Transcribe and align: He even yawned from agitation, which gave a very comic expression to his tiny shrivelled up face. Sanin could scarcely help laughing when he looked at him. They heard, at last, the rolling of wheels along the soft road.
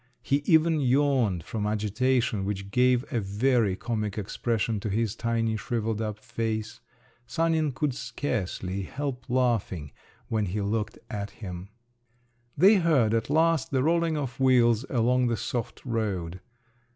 He 0.23 0.37
even 0.47 0.79
yawned 0.79 1.43
from 1.43 1.67
agitation, 1.67 2.43
which 2.43 2.71
gave 2.71 3.05
a 3.13 3.19
very 3.21 3.75
comic 3.75 4.17
expression 4.17 4.79
to 4.79 4.89
his 4.89 5.15
tiny 5.15 5.55
shrivelled 5.57 6.01
up 6.01 6.17
face. 6.17 6.79
Sanin 7.27 7.71
could 7.71 7.93
scarcely 7.93 8.81
help 8.81 9.25
laughing 9.29 9.91
when 10.27 10.47
he 10.47 10.59
looked 10.59 10.97
at 11.11 11.29
him. 11.29 11.69
They 12.57 12.77
heard, 12.77 13.13
at 13.13 13.29
last, 13.29 13.69
the 13.69 13.83
rolling 13.83 14.17
of 14.17 14.39
wheels 14.39 14.85
along 14.89 15.27
the 15.27 15.37
soft 15.37 15.85
road. 15.85 16.39